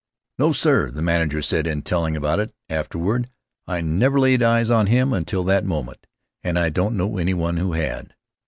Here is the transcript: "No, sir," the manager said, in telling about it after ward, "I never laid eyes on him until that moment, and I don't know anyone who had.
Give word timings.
"No, 0.39 0.51
sir," 0.51 0.89
the 0.89 1.03
manager 1.03 1.43
said, 1.43 1.67
in 1.67 1.83
telling 1.83 2.15
about 2.17 2.39
it 2.39 2.55
after 2.69 2.97
ward, 2.97 3.29
"I 3.67 3.81
never 3.81 4.19
laid 4.19 4.41
eyes 4.41 4.71
on 4.71 4.87
him 4.87 5.13
until 5.13 5.43
that 5.43 5.63
moment, 5.63 6.07
and 6.43 6.57
I 6.57 6.69
don't 6.69 6.97
know 6.97 7.19
anyone 7.19 7.57
who 7.57 7.73
had. 7.73 8.15